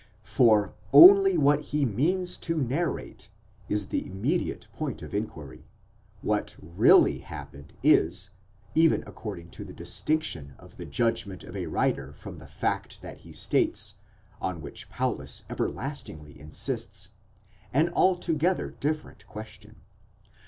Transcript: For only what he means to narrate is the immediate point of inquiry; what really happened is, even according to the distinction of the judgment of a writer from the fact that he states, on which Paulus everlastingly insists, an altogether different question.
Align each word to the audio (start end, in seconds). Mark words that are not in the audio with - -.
For 0.25 0.73
only 0.91 1.37
what 1.37 1.61
he 1.61 1.85
means 1.85 2.39
to 2.39 2.59
narrate 2.59 3.29
is 3.69 3.89
the 3.89 4.03
immediate 4.07 4.65
point 4.73 5.03
of 5.03 5.13
inquiry; 5.13 5.67
what 6.23 6.55
really 6.59 7.19
happened 7.19 7.73
is, 7.83 8.31
even 8.73 9.03
according 9.05 9.51
to 9.51 9.63
the 9.63 9.73
distinction 9.75 10.55
of 10.57 10.77
the 10.77 10.87
judgment 10.87 11.43
of 11.43 11.55
a 11.55 11.67
writer 11.67 12.13
from 12.13 12.39
the 12.39 12.47
fact 12.47 13.03
that 13.03 13.19
he 13.19 13.31
states, 13.31 13.93
on 14.41 14.59
which 14.59 14.89
Paulus 14.89 15.43
everlastingly 15.51 16.39
insists, 16.39 17.09
an 17.71 17.89
altogether 17.89 18.71
different 18.71 19.27
question. 19.27 19.81